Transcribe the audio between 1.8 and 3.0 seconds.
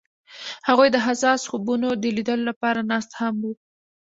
د لیدلو لپاره